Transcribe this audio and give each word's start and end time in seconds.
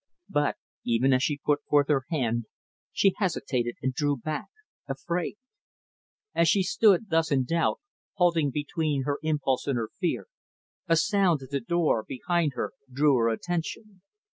But, 0.29 0.57
even 0.83 1.13
as 1.13 1.21
she 1.21 1.37
put 1.45 1.63
forth 1.69 1.87
her 1.89 2.05
hand, 2.09 2.45
she 2.91 3.13
hesitated 3.17 3.75
and 3.83 3.93
drew 3.93 4.17
back, 4.17 4.47
afraid. 4.87 5.35
As 6.33 6.49
she 6.49 6.63
stood 6.63 7.11
thus 7.11 7.31
in 7.31 7.43
doubt 7.43 7.79
halting 8.15 8.49
between 8.49 9.03
her 9.03 9.19
impulse 9.21 9.67
and 9.67 9.77
her 9.77 9.89
fear 9.99 10.25
a 10.87 10.95
sound 10.97 11.43
at 11.43 11.51
the 11.51 11.61
door 11.61 12.03
behind 12.07 12.53
her 12.55 12.73
drew 12.91 13.15
her 13.17 13.29
attention. 13.29 14.01